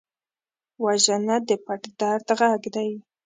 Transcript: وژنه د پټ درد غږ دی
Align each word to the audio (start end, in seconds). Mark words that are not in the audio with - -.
وژنه 0.83 1.35
د 1.47 1.49
پټ 1.65 1.81
درد 1.99 2.27
غږ 2.39 2.61
دی 2.75 2.89